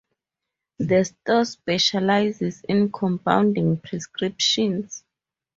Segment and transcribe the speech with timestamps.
[0.79, 5.03] The store specializes in compounding prescriptions.